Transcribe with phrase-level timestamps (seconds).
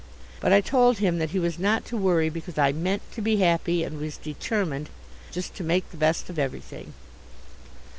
[0.39, 3.37] But I told him that he was not to worry, because I meant to be
[3.37, 4.89] happy, and was determined
[5.29, 6.93] just to make the best of everything.